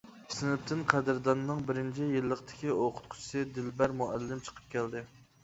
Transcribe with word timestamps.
سىنىپتىن 0.35 0.79
قەدىرداننىڭ 0.93 1.61
بىرىنچى 1.67 2.07
يىللىقتىكى 2.15 2.73
ئوقۇتقۇچىسى 2.77 3.45
دىلبەر 3.59 3.95
مۇئەللىم 4.01 4.43
چىقىپ 4.51 4.75
كەلدى. 4.75 5.07